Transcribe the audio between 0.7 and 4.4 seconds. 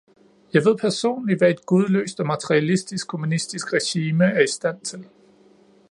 personligt, hvad et gudløst og materialistisk kommunistisk regime er